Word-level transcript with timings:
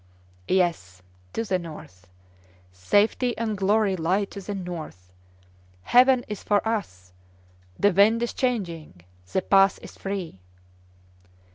"Yes, 0.47 1.03
to 1.33 1.43
the 1.43 1.59
north! 1.59 2.07
Safety 2.71 3.37
and 3.37 3.55
glory 3.55 3.95
lie 3.95 4.25
to 4.25 4.41
the 4.41 4.55
north. 4.55 5.13
Heaven 5.83 6.25
is 6.27 6.41
for 6.41 6.67
us! 6.67 7.13
The 7.77 7.93
wind 7.93 8.23
is 8.23 8.33
changing; 8.33 9.01
the 9.31 9.43
pass 9.43 9.77
is 9.77 9.95
free!" 9.99 10.39